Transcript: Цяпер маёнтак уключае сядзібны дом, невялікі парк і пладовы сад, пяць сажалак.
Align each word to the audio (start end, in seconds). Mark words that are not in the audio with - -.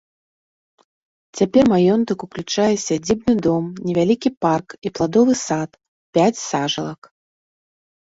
Цяпер 1.39 1.63
маёнтак 1.73 2.19
уключае 2.27 2.71
сядзібны 2.87 3.33
дом, 3.49 3.63
невялікі 3.91 4.29
парк 4.49 4.67
і 4.85 4.95
пладовы 4.99 5.33
сад, 5.47 5.69
пяць 6.17 6.37
сажалак. 6.49 7.01